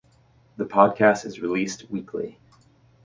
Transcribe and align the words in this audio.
The 0.57 0.65
podcast 0.65 1.27
is 1.27 1.41
released 1.41 1.91
weekly. 1.91 2.39